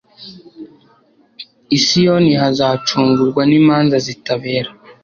[1.77, 4.69] i siyoni hazacungurwa n'imanza zitabera